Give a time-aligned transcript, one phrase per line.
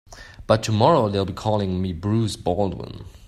[0.47, 3.05] By tomorrow they'll be calling me Bruce Baldwin.